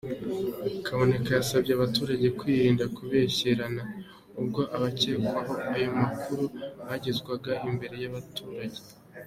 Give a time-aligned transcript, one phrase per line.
[0.85, 3.81] Kaboneka yasabye abaturage kwirinda kubeshyerana,
[4.39, 6.45] ubwo abakekwaho ayo makuru
[6.87, 8.79] bagezwaga imbere y’abaturage.